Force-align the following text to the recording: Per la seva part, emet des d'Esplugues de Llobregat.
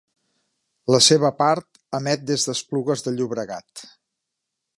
Per 0.87 0.93
la 0.95 1.01
seva 1.07 1.31
part, 1.43 1.67
emet 1.99 2.25
des 2.33 2.47
d'Esplugues 2.49 3.07
de 3.09 3.15
Llobregat. 3.19 3.89